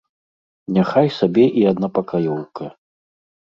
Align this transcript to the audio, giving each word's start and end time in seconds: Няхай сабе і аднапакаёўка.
Няхай 0.77 1.11
сабе 1.19 1.45
і 1.61 1.67
аднапакаёўка. 1.75 2.75